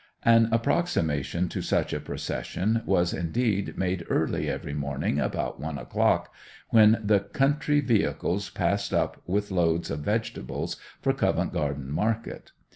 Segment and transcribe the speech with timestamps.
[0.25, 6.33] An approximation to such a procession was indeed made early every morning about one o'clock,
[6.71, 12.51] when the country vehicles passed up with loads of vegetables for Covent Garden market.